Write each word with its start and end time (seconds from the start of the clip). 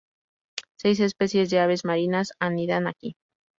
Seis 0.83 0.99
especies 1.09 1.51
de 1.51 1.59
aves 1.59 1.85
marinas 1.85 2.33
anidan 2.39 2.87
aquí. 2.87 3.15